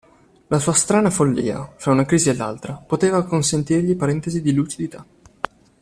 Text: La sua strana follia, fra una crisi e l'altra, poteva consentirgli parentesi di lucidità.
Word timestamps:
La 0.47 0.57
sua 0.57 0.73
strana 0.73 1.11
follia, 1.11 1.73
fra 1.77 1.91
una 1.91 2.05
crisi 2.05 2.29
e 2.31 2.35
l'altra, 2.35 2.73
poteva 2.73 3.23
consentirgli 3.23 3.95
parentesi 3.95 4.41
di 4.41 4.51
lucidità. 4.51 5.05